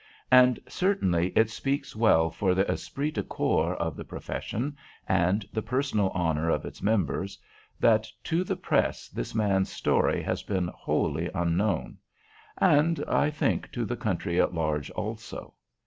[0.31, 4.75] And certainly it speaks well for the esprit de corps of the profession,
[5.07, 7.37] and the personal honor of its members,
[7.79, 11.99] that to the press this man's story has been wholly unknown,
[12.57, 15.53] and, I think, to the country at large also.